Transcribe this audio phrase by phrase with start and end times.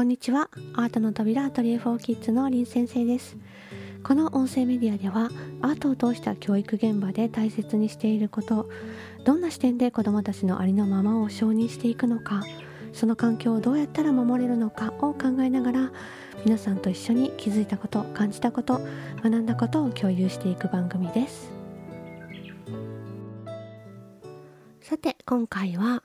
[0.00, 0.48] こんにちは。
[0.72, 3.36] アートの扉アトリエ4キッズの林先生です。
[4.02, 5.28] この音声メディアでは
[5.60, 8.70] アートを通した教育現場で大切にしていること
[9.26, 12.42] どんな視点で子どもたちのありのままを承認していくのか
[12.94, 15.92] その環境をどうやったら守れるのかを考えながら
[16.46, 18.80] 皆さんと一緒に気づいたこと感じたこと
[19.22, 21.52] 学んだことを共有していく番組です。
[24.80, 26.02] さて今回は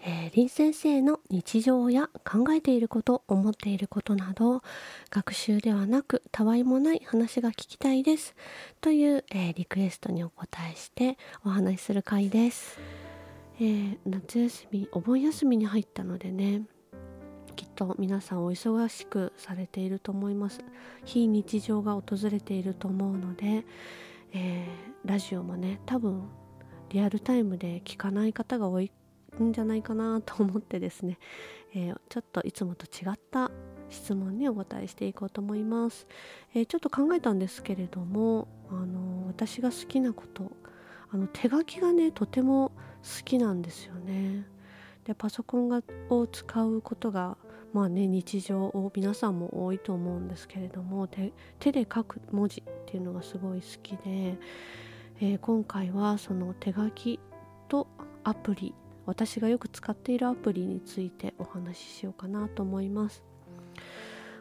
[0.00, 4.62] えー、林先生の日常や考えていること思っていることなど
[5.10, 8.34] 学習ではなくたわいもない話が聞きたいです。
[8.80, 12.78] という、えー、リクエストにお答えしてお話しする回です、
[13.58, 16.62] えー、夏休みお盆休みに入ったのでね
[17.56, 20.60] きっと皆さんお忙しくされていると思います。
[21.04, 23.64] 非日常が訪れていると思うので、
[24.32, 24.66] え
[25.04, 26.28] ラジオもね多分
[26.90, 28.90] リアルタイムで聞かない方が多い
[29.42, 31.18] んじゃないかなと思ってですね、
[31.74, 33.50] えー、ちょっといつもと違った
[33.88, 36.06] 質問にお答えしていこうと思います、
[36.54, 40.50] えー、ちょっと考えたんですけれどもあの私が好きなこと
[41.10, 44.46] あの手書きがねとても好きなんですよね。
[45.04, 47.36] でパソコンがを使うことが
[47.72, 54.36] まあね日常を皆さんも多いと思うんですけれども手で書く文字っていうのがすごい好きで、
[55.20, 57.20] えー、今回はその手書き
[57.68, 57.86] と
[58.24, 58.74] アプリ
[59.06, 63.24] 私がよく使っているアプリについてお話ししようかなと思います。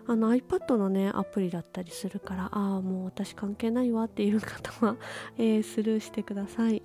[0.07, 4.97] あの iPad のねアプリだったりするからああもう私関係ないわっていう方は、
[5.38, 6.83] えー、スルーしてください。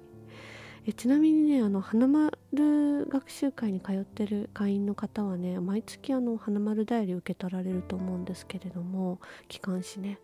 [0.87, 10.19] えちなみにねあの花丸学習会に通ってる会員の方はね毎月あの花丸だより受け取られると思うんですけれども機関誌ね。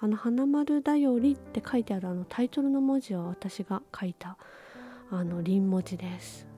[0.00, 4.36] あの花丸だよりって書いてあるあのタイトルの文字は私が書いた
[5.10, 6.49] あの輪文字です。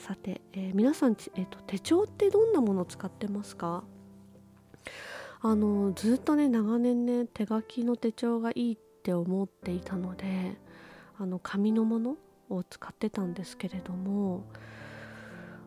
[0.00, 3.84] さて、えー、皆さん、えーと、手帳ってどんなものを使ってますか？
[5.42, 10.56] あのずっとね長年ね手書きの手帳がいいって思っていたので
[11.18, 12.16] あの紙のもの
[12.48, 14.44] を使ってたんですけれども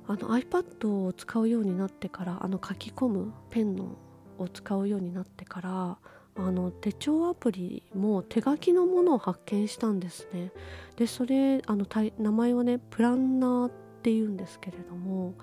[0.07, 3.95] あの iPad を使うようになってからあの書き込むペンの
[4.39, 5.97] を使うようになってから
[6.35, 10.51] あの手帳アプリも手書きのものを発見したんですね。
[10.97, 11.85] でそれあの
[12.19, 13.71] 名前はねプランナー
[14.03, 15.33] っていうんですけれども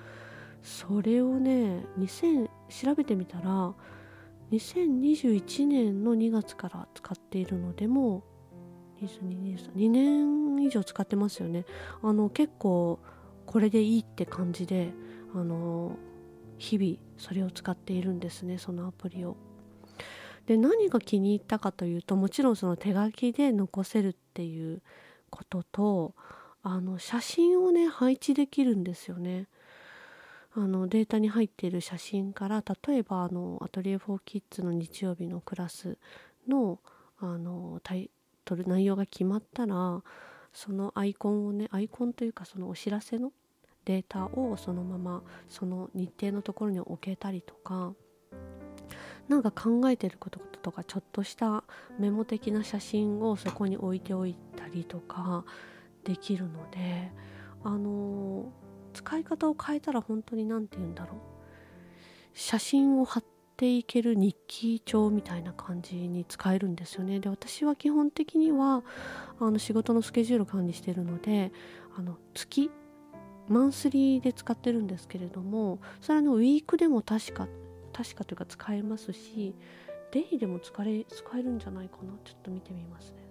[0.63, 3.73] それをね2000調べてみたら
[4.53, 8.23] 2021年の2月から使っているのでも
[9.01, 11.65] 2年以上使ってますよね
[12.03, 12.99] あの結構
[13.47, 14.93] これでいいって感じで
[15.35, 15.97] あの
[16.59, 19.39] 日々それを使っているんですねそのアプリを。
[20.45, 24.83] で何が気に入ったかというともちろんその手書きで残せるっていう
[25.31, 26.15] ことと
[26.63, 29.47] あの写真をね配置できるんですよね。
[30.55, 35.97] あのデータに入っている写真から例えばあのアトリエ・フォー・キッズの日曜日のクラス
[36.49, 36.81] の
[37.19, 38.11] あのタイ
[38.45, 40.03] トル内容が決まったら
[40.53, 43.33] そのアイコンをねアイコンというかそのお知らせの
[43.85, 47.93] データをそのままその日程のところに置けたりとか
[49.29, 51.63] なんか考えてることとかちょっとした
[51.99, 55.45] メモ的な写真をそこに置いておいたりとか
[56.05, 57.11] できるので
[57.63, 58.53] あの
[58.93, 61.17] 使い方を変えたら本当に何て言うんだろう。
[62.33, 63.25] 写真を貼っ
[63.57, 67.21] ていける日記帳みたいな感じに使えるんですよね。
[67.21, 68.83] で私は基本的には
[69.39, 71.53] あの仕事のスケジュール管理してるので
[71.97, 72.71] あの月
[73.49, 77.49] マンスリーで使ってるんですけれどもそれはのウィークでも確か
[77.93, 79.55] 確かというか使えますし
[80.13, 82.13] デイでも使え使えるんじゃないかな。
[82.25, 83.30] ちょっと見てみますね。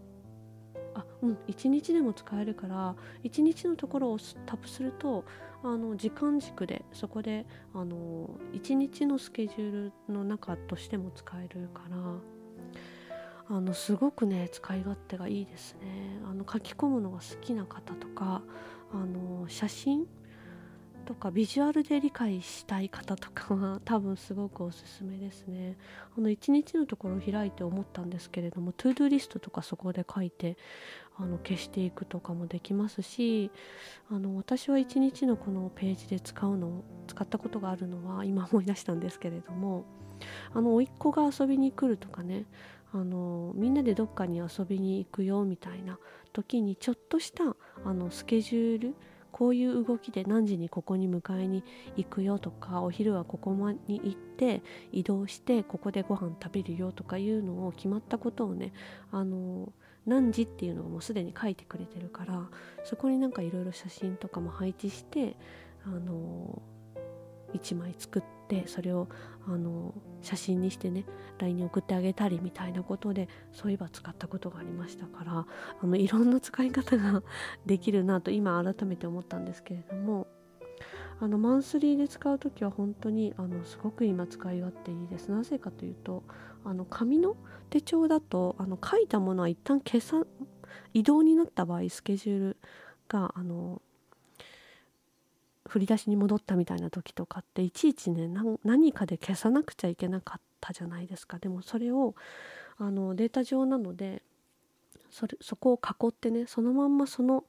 [1.00, 5.26] あうん1日でも使えるから1日のところをタップすると
[5.64, 11.98] あの時間軸でそこであの1日のスケジュールの中としても使えるから
[13.52, 16.20] あのすごくね使い勝手がいいですね。
[16.30, 18.44] あの書き込むのが好きな方とか
[18.94, 20.06] あの写真
[21.10, 25.76] とかビジュアルで理解したい方とかは多分すごくおすすめですね。
[26.16, 30.56] あの1日のところを開いて思ったんですけれども ToDoリストとかそこで書いて
[31.18, 33.50] あの消していくとかもできますし
[34.12, 39.86] あの私は1日のこのページで使うのを使ったことがあるのは今思い出したんですけれども
[40.54, 42.46] あの甥っ子が遊びに来るとかね
[42.94, 45.98] あのみんなでどっかに遊びに行くよみたいな
[46.34, 48.96] 時にちょっとしたあのスケジュール
[49.32, 51.64] こういう動きで何時にここに迎えに
[51.96, 54.62] 行くよとかお昼はここまに行って
[54.92, 58.74] 移動してここでご飯食べるよとかいうのを決まったことをね
[59.12, 59.72] あの
[60.06, 62.50] 何時っていうのをもうすでに書いてくれてるから
[62.84, 65.36] そこになんかいろいろ写真とかも配置して
[65.86, 66.62] あの
[67.54, 69.08] 1 1枚作ってそれを
[69.48, 71.06] あの写真にしてね
[71.40, 75.46] LINE に送ってあげたりみたいなことでそういえば使ったことがありましたから
[75.82, 77.24] あのいろんな使い方が
[77.66, 80.28] できるなと今改めて思ったんですけれども
[81.22, 85.30] あのマンスリーで使う時は本当にあのすごく今使い勝手いいです。
[85.30, 86.24] なぜかというと
[86.64, 87.36] あの紙の
[87.70, 90.26] 手帳だとあの書いたものは一旦消さ
[90.94, 92.58] 移動になった場合スケジュール
[93.10, 93.82] があの
[95.70, 98.28] 振り出しに戻ったみたいな時とかっていちいちね
[98.64, 101.38] 何かで消さなくちゃいけなかったじゃないですか。
[101.38, 102.16] でもそれを
[102.78, 104.24] あのデータ上なので
[105.12, 107.44] それそこを囲ってねそのまんまその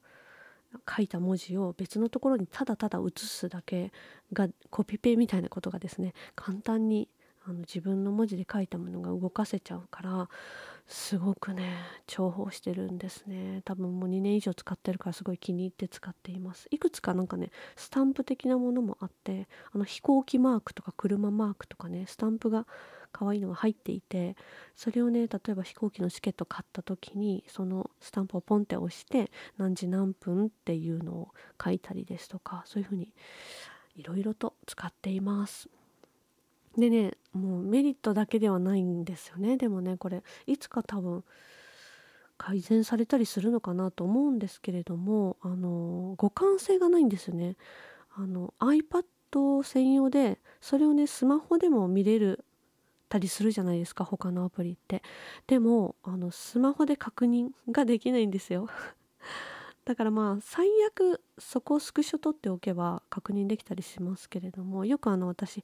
[0.87, 3.91] 書いた文字を別のところにただただ写すだけ
[4.31, 7.09] がコピペみたいなことがですね簡単に
[7.45, 10.29] あの自分の文字で書いたものが動かせちゃうから
[10.87, 13.61] すごくね重宝してるんですね。
[13.65, 16.67] 多分もう2年以上使ってるからすごい気に入って使っています。
[16.69, 22.67] いくつかなんかねスタンプ的なものもあってあの飛行機マークとか車マークとかねスタンプが
[23.11, 24.35] 可愛いのが入っていて
[24.75, 31.29] それをね例えば飛行機のチケット買った時にそのスタンプをポンって押して何時何分っていうのを
[31.63, 33.13] 書いたりですとかそういうふうに
[33.95, 35.69] いろいろと使っています。
[36.77, 39.57] でねもうメリットだけではないんですよね。
[39.57, 41.23] でもねこれいつか多分
[42.37, 47.55] 改善されたりするのかなと思うんですけれどもあの互換性がないんですよね。
[48.15, 52.43] あの iPad 専用でそれをねスマホでも見れる
[53.09, 55.03] たりするじゃないですか他のアプリって。
[55.45, 58.67] でもあのスマホで確認ができないんですよ。
[59.85, 65.63] だからまあ最悪そこをスクショ取っておけば確認できたりしますけれどもよくあの私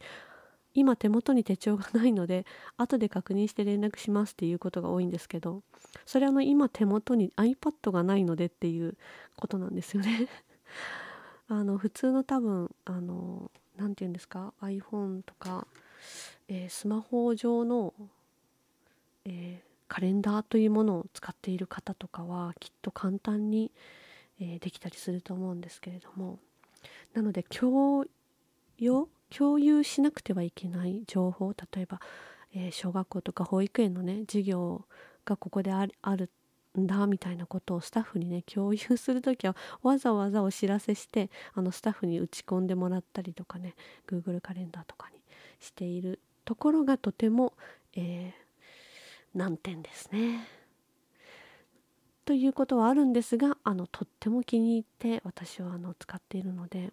[0.78, 2.46] 今手元に手帳がないので
[2.78, 5.64] 後で確認して連絡しますっていうことが多いんですけど
[6.06, 8.96] それあの今手元に iPad がないのでっていう
[9.38, 10.30] ことなんですよね。
[11.50, 15.66] あの普通の多分あの何て言うんですか iPhone とか、
[16.48, 17.96] えー、スマホ上の、
[19.26, 23.72] えー、カレンダーというものを使っている方とかはきっと簡単に、
[24.40, 26.38] えー、できたりすると思うんですけれども。
[27.14, 28.06] なので教
[28.78, 32.00] 養共有しなくてはいけない情報例えば、
[32.54, 34.86] えー、小学校とか保育園のね授業
[35.26, 36.30] がここである
[36.80, 43.76] んだみたいなことをスタッフにね共有する時はわざわざお知らせしてあのスタッフに打ち込んでもらったりとかね
[44.08, 45.20] Google カレンダーとかに
[45.60, 47.54] しているところがとても、
[47.96, 50.48] えー、難点ですね。
[52.26, 56.92] ということはあるんですがあのとっても気に入って私はあの使っているので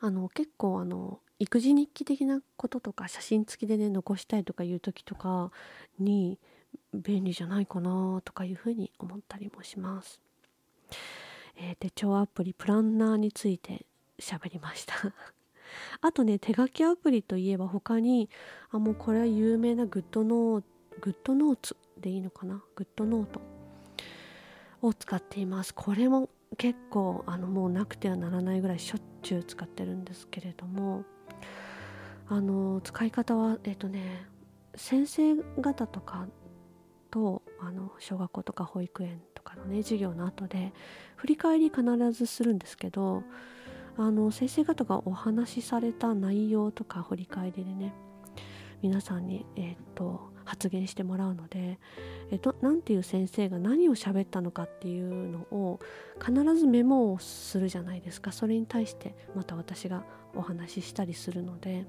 [0.00, 5.50] あの結構あの育児日記的なこととか写真付きでね残したいとかいう時とか
[5.98, 6.38] に
[6.94, 10.20] 便利じゃないかなとかいうふうに思ったりもします。
[11.56, 13.86] えー、手帳アプリプランナーについて
[14.18, 14.94] 喋りました。
[16.00, 18.30] あとね手書きアプリといえば他に
[18.70, 22.62] あもうこれは有名な GoodnoGoodnotesでいいのかな？
[22.74, 23.40] Goodnote
[24.80, 25.74] を使っています。
[25.74, 31.04] これも結構あのもうなくてはならないぐらいしょっちゅう使ってるんですけれども
[32.28, 34.24] あの使い方はえっ、とね
[34.76, 36.26] 先生方とか
[37.10, 40.72] とあの小学校とか保育園とかのね授業の後で
[41.16, 41.82] 振り返り必
[42.12, 43.24] ずするんですけど
[43.96, 47.92] あの先生方がお話しされた内容とか振り返りでね
[48.82, 51.78] 皆さんにえっ、と発言してもらうので
[52.30, 55.80] えどなんていう先生が何を喋ったのかっていうのを
[56.18, 58.32] 必ずメモをするじゃないですか。
[58.32, 61.84] それに対してまた私がお話ししたりするので。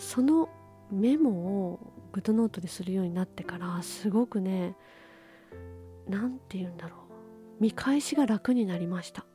[0.00, 0.48] その
[0.90, 1.30] メモ
[1.72, 4.74] を Goodnoteでするようになってからすごくね
[6.08, 7.00] 何て言うんだろう。
[7.60, 9.26] 見返しが楽になりました。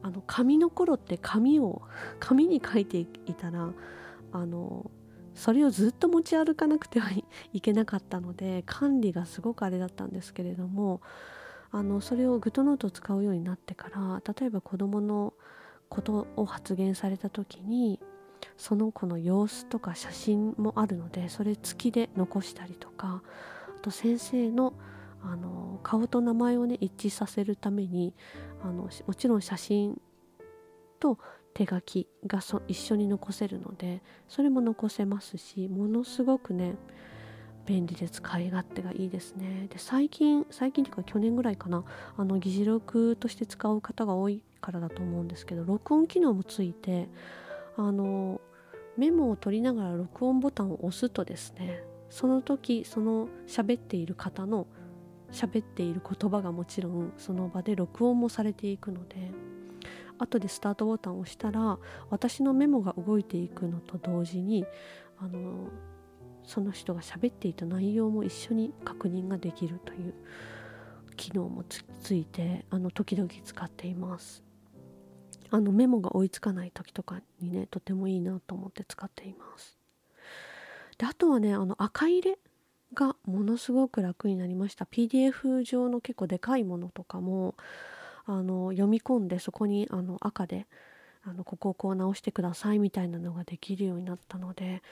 [0.00, 1.82] あの紙の頃って紙を
[2.18, 3.06] 紙に書いてい
[3.36, 3.70] たら
[4.32, 4.90] あの
[5.38, 7.10] それをずっと持ち歩かなくては
[7.52, 11.00] いけなかったので管理がすごくあれだったんですけれども
[11.70, 15.34] あのそれを Goodnoteを使うようになってから例えば子どもの
[15.88, 18.00] ことを発言された時に
[18.56, 23.22] その子の様子とか写真もあるのでそれ付きで残したりとか
[23.76, 24.74] あと先生の
[25.20, 28.14] あの顔と名前をね一致させるために
[28.62, 30.00] あのもちろん写真
[31.00, 31.18] と
[31.58, 36.76] 手書きがそ一緒に残せるのでそれも残せますしものすごくね
[37.66, 39.66] 便利で使い勝手がいいですね。
[39.68, 41.84] で最近最近というか去年ぐらいかな
[42.16, 47.08] あの議事録として使う方が多いからだと思うんですけど録音機能もついて
[47.76, 48.40] あの
[48.96, 54.68] メモを取りながら録音ボタンを押すとですねその時その喋っている方の
[55.32, 59.32] 喋っている言葉がもちろんその場で録音もされていくので
[60.18, 61.78] 後でスタートボタンを押したら
[62.10, 64.66] 私のメモが動いていくのと同時に
[65.18, 65.68] あの
[66.44, 70.14] その人が喋っていた内容も一緒に確認ができるという
[71.16, 74.42] 機能もついてあの時々使っています。
[75.50, 79.78] あのメモが追いつかない時とかにねとてもいいなと思って使っています。
[80.98, 82.38] であとはねあの赤入れ
[82.94, 84.84] がものすごく楽になりました。
[84.84, 87.54] PDF 上の結構でかいものとかも
[88.28, 90.66] あの読み込んでそこにあの赤で
[91.24, 94.82] あのここをこう直してくださいみたいなのができるようになったので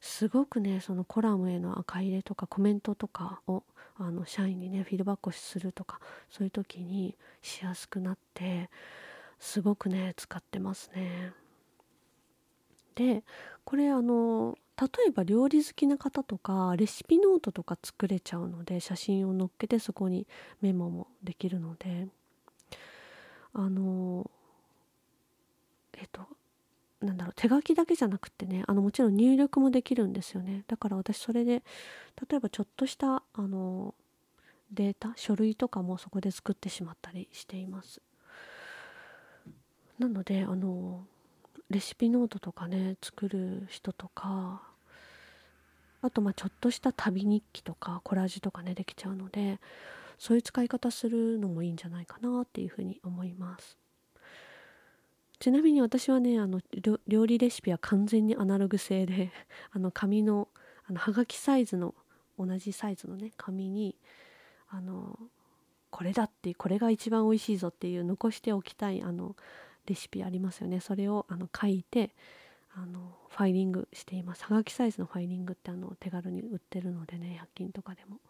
[0.00, 3.64] すごくねそのコラムへの赤入れとかコメントとかを
[3.98, 5.98] あの社員にねフィードバックするとか
[6.30, 8.70] そういう時にしやすくなって
[9.40, 11.32] すごくね使ってますね。
[12.94, 13.24] で
[13.64, 20.26] これあの例えば料理好きな方とかレシピノートとか作れちゃうので写真を載っけてそこに
[20.60, 22.08] メモもできるので
[23.52, 24.30] あの
[25.98, 26.26] えっと
[27.00, 30.64] なんだろう手書きだけじゃなくてねあのもちろん入力もできるんですよね。
[30.66, 31.62] だから私それで
[32.28, 33.94] 例えばちょっとしたあの
[34.72, 38.00] データ書類とかもそこで作ってしまったりしています。
[39.98, 41.06] なのであの
[41.70, 44.62] レシピノートとかね作る人とか
[46.02, 49.58] あとまあちょっとした旅日記とかコラージュとかねできちゃうので
[50.18, 53.78] そういう使い方するのもいいんじゃないかなっていうふうに思います。
[55.38, 56.60] ちなみに私はねあの
[57.06, 59.30] 料理レシピは完全にアナログ製で
[59.70, 60.48] あの紙の
[60.88, 61.94] あのはがきサイズの
[62.38, 63.96] 同じサイズのね紙に
[64.68, 65.18] あの
[65.90, 69.36] これだってこれが一番美味しいぞっていう残しておきたいあの
[69.86, 70.80] レシピありますよね。
[70.80, 72.14] それをあの書いて
[72.74, 74.44] あのファイリングしています。
[74.44, 78.20] はがきサイズのファイリングってあの手軽に売ってるのでね100均とかでも。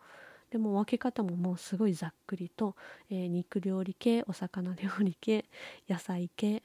[0.51, 2.77] でも分け方ももうすごいざっくりと、
[3.11, 5.45] えー、肉料理系お魚料理系
[5.89, 6.63] 野菜系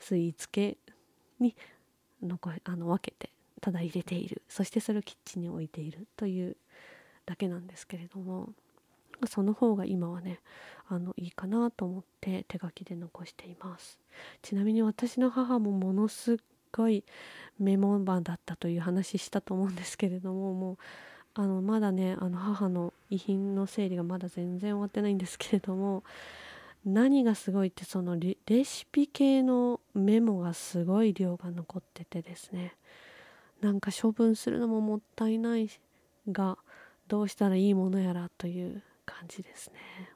[0.00, 0.76] スイーツ系
[1.40, 1.56] に
[2.22, 4.42] のあの分けてただ入れている。
[4.48, 6.56] そしてそれをキッチンに置いているという
[7.26, 8.50] だけなんですけれども
[9.28, 10.40] その方が今はね
[10.88, 13.98] あのいいかなと思って手書きで残しています。
[14.42, 16.38] ちなみに私の母もものす
[16.72, 17.04] ごい
[17.58, 20.78] メモ版だったという話したと思うんですけれどももう
[21.34, 26.04] あのまだねあの母の遺品の整理がまだ全然終わってないんですけれども
[26.84, 32.74] 何がすごいってそのレシピ系のメモがすごい量が残っててですね。
[33.62, 35.70] なんか処分するのももったいない
[36.30, 36.58] が
[37.08, 40.10] どうしたらいいものやらという感じですね。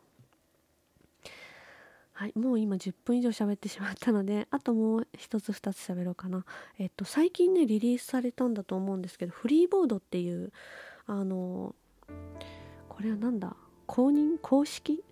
[2.13, 6.45] はいもう今10分以上喋ってしまったのであともう一つ二つ喋ろうかな。
[6.79, 10.53] えっと最近ねリリースされたんだと思うんですけどフリーボードっていう
[11.09, 11.75] あの
[12.89, 13.57] これはなんだ？
[13.87, 15.03] 公認公式？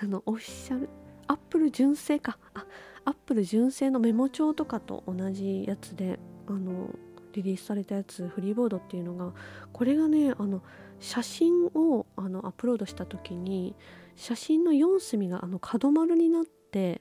[0.00, 0.88] あのオフィシャル？
[1.26, 2.38] アップル純正か。
[2.54, 2.64] あ
[3.04, 6.90] アップル純正のメモ帳とかと同じやつであの
[7.32, 9.32] リリースされたやつフリーボードっていうのが
[9.72, 10.62] これがねあの
[11.00, 13.74] 写真をあのアップロードした時に
[14.14, 17.00] 写真の4隅があの角丸になって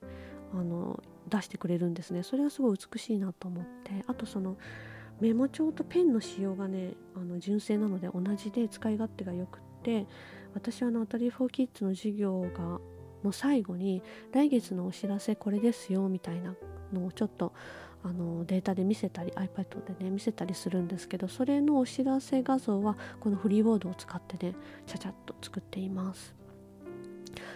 [0.53, 2.23] あの出してくれるんですね。
[2.23, 4.03] それはすごい美しいなと思って。
[4.07, 4.57] あとその
[5.21, 10.07] メモ帳とペンの仕様がねあの純正なので同じで使い勝手がよくって
[10.53, 12.79] 私はあのアタリー・フォー・キッズの授業が
[13.23, 14.01] の最後に
[14.31, 16.55] 来月のお知らせこれですよみたいな
[16.91, 17.53] のをちょっと
[18.03, 24.55] あのデータで見せたり iPad でね見せたりするんですけどそれのお知らせ画像はこのフリーボードを使ってね
[24.87, 26.33] ちゃちゃっと作っています。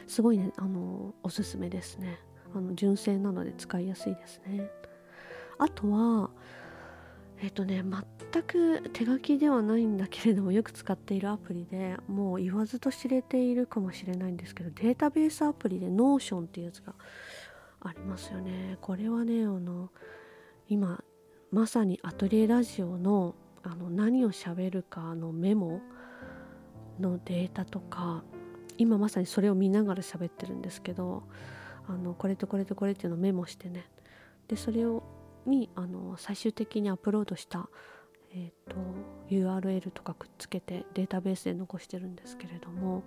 [0.08, 2.20] すごいねあのおすすめですね。
[2.54, 4.70] あの純正なので使いやすいですね。
[5.58, 6.30] あとは
[7.42, 16.94] えっ、とね全く手書きではないんだけれどもよく使っているアプリでもう言わずと知れているかもしれないんですけどデータベースアプリで Notion っていうやつが
[17.82, 18.78] ありますよね。
[18.82, 19.92] これはねあの
[20.68, 21.04] 今
[21.52, 25.82] まさにアトリエラジオのあの何を喋るかのメモ
[27.00, 28.24] のデータとか
[28.78, 31.24] 今まさにそれを見ながら喋ってるんですけど
[31.88, 33.86] あのこれとこれとこれっていうのをメモしてね。
[34.48, 35.04] でそれを
[35.46, 37.70] にあの最終的にアップロードした、
[38.34, 38.78] えーと、
[39.30, 43.04] URL とかくっつけてデータベースで残してるんですけれども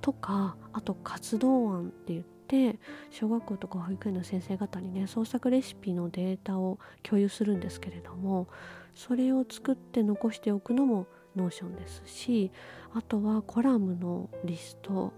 [0.00, 2.78] とかあと活動案って言って
[3.10, 8.48] 小学校とか保育園の先生方にね創作レシピのデータを共有するんですけれども
[8.94, 12.50] それを作って残しておくのも Notion ですし
[12.94, 15.12] あとはコラムのリスト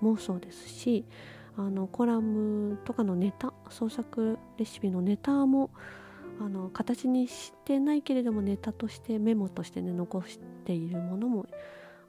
[0.00, 1.04] もそうですし
[1.56, 5.70] あのコラムとかのネタ創作レシピのネタも
[6.40, 11.46] あの形にしてないけれどもネタとしてメモとしてね残しているものも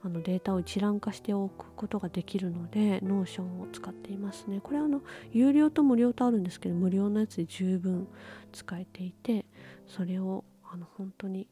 [0.02, 4.62] あのデータを一覧化しておくことができるので Notion を使っていますね。
[4.62, 8.08] これはあの有料と無料とあるんですけど無料のやつで十分
[8.54, 9.46] 使えていて
[9.88, 11.48] それをあの本当に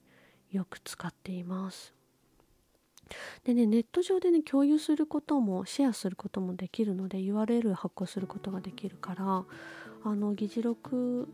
[0.52, 1.97] よく使っています。
[3.44, 9.46] でねネット上でね共有することもシェアすることもできるので URL 発行することができるから
[10.04, 11.28] あの議事録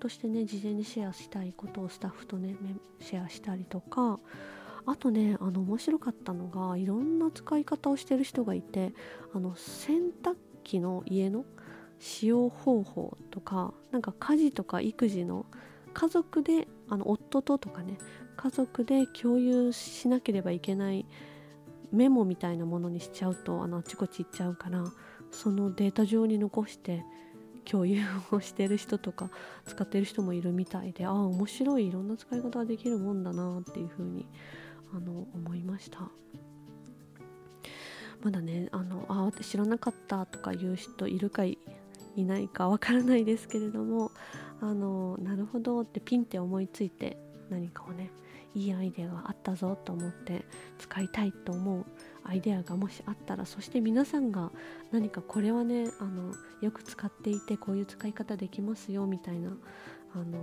[0.00, 2.56] としてね事前にシェアしたいことをスタッフとね
[3.00, 4.18] シェアしたりとか
[4.86, 8.92] あとねあの面白かったのがいろんな使い方をしてる人がいて
[9.34, 11.44] あの洗濯機の家の
[11.98, 15.46] 使用方法とかなんか家事とか育児の
[15.94, 17.96] 家族であの夫ととかね
[18.36, 21.06] 家族で共有しなければいけない
[21.92, 24.84] メモみたいなものにしちゃうとあのあちこち行っちゃうから
[25.30, 27.04] そのデータ上に残して
[27.64, 29.30] 共有をしてる人とか
[29.66, 34.26] 使ってる人もいるみたいでああ面白いいろんな使い方ができるもんだなっていうふうに
[34.94, 36.00] あの思いました。
[38.22, 41.58] まだねあのあ私知らなかったとかいう人いるかい
[42.16, 44.12] ないかわからないですけれども
[44.60, 47.16] あのなるほどってピンって思いついて
[47.52, 48.10] 何かをね
[48.54, 50.44] いいアイデアがあったぞと思って
[50.78, 51.84] 使いたいと思う
[52.24, 54.50] アイデアがもしあったらそして皆さんが
[54.90, 59.50] 何かこれはねあのよく使っていてこういう使い方できますよみたいな
[60.14, 60.38] あの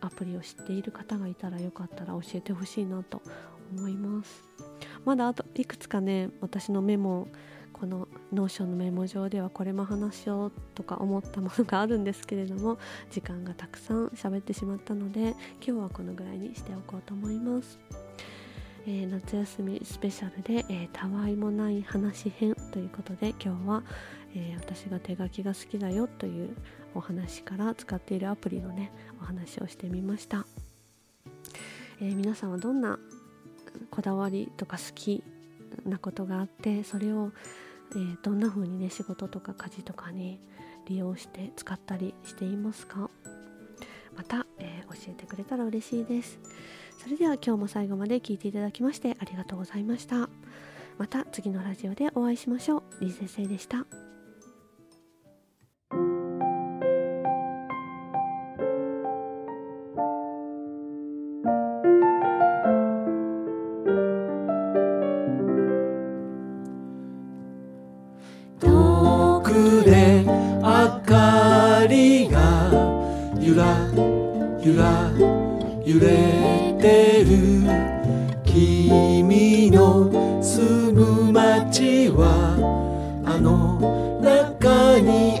[0.00, 3.22] アプリを知っている方がいたらよかったら教えてほしいなと
[3.76, 4.44] 思います。
[5.04, 7.28] まだあといくつかね私のメモ
[7.74, 12.78] この Notion のメモ上ではこれも話しようとか思ったものがあるんですけれども
[13.10, 17.78] 時間がたくさん喋ってしまったので今日はこのぐらいにしておこうと思います。
[18.86, 23.82] えー、夏休みスペシャルで、えー、たわいもない話編ということで今日は、
[24.34, 26.50] えー、私が手書きが好きだよという
[26.94, 30.46] お話から使っているアプリのねお話をしてみました、
[32.00, 32.98] え皆さんはどんな
[33.90, 35.24] こだわりとか好き
[35.86, 37.32] なことがあってそれを、
[37.92, 40.40] えどんな風にね仕事とか家事とかに
[40.86, 43.10] 利用して使ったりしていますか？
[44.16, 46.38] また、え教えてくれたら嬉しいです。
[47.02, 50.28] それでは今日も最後まで聞いていただきましてありがとうございました。
[50.98, 53.04] また次のラジオでお会いしましょう。
[53.04, 53.86] リ先生でした。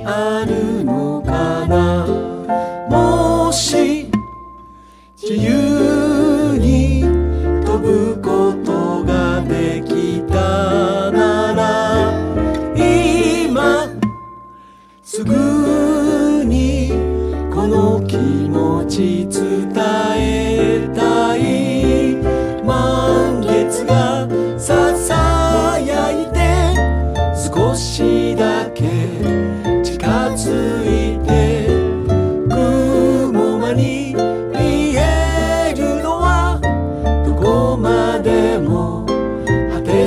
[0.04, 0.63] 中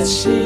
[0.08, 0.37] você.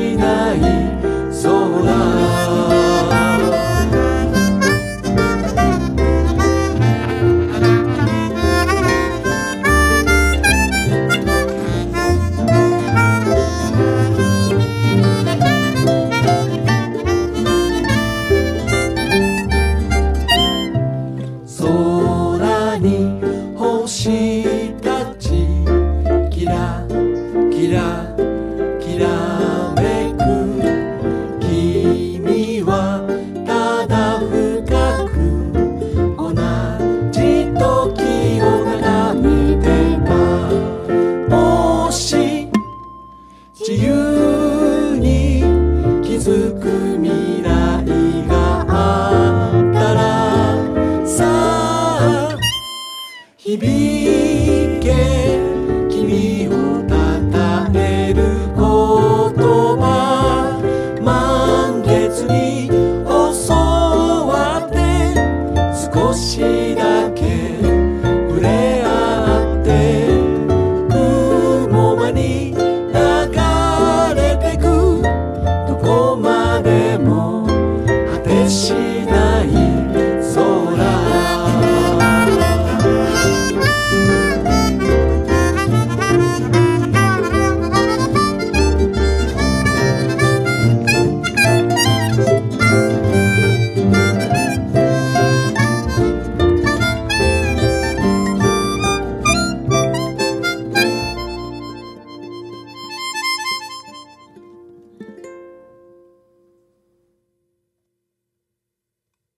[72.22, 72.61] me.